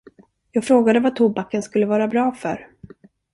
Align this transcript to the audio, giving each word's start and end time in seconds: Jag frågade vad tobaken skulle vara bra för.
Jag 0.51 0.65
frågade 0.65 0.99
vad 0.99 1.15
tobaken 1.15 1.63
skulle 1.63 1.85
vara 1.85 2.07
bra 2.07 2.31
för. 2.31 2.67